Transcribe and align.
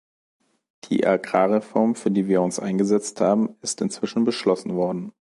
Die 0.89 1.05
Agrarreform, 1.05 1.93
für 1.93 2.09
die 2.09 2.27
wir 2.27 2.41
uns 2.41 2.57
eingesetzt 2.59 3.21
haben, 3.21 3.55
ist 3.61 3.81
inzwischen 3.81 4.23
beschlossen 4.23 4.73
worden. 4.73 5.09